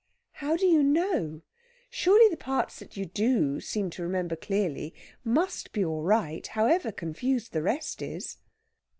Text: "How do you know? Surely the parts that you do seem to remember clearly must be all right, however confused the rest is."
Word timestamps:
"How 0.31 0.57
do 0.57 0.65
you 0.65 0.81
know? 0.81 1.43
Surely 1.91 2.27
the 2.27 2.35
parts 2.35 2.79
that 2.79 2.97
you 2.97 3.05
do 3.05 3.59
seem 3.61 3.91
to 3.91 4.01
remember 4.01 4.35
clearly 4.35 4.95
must 5.23 5.71
be 5.73 5.85
all 5.85 6.01
right, 6.01 6.47
however 6.47 6.91
confused 6.91 7.53
the 7.53 7.61
rest 7.61 8.01
is." 8.01 8.37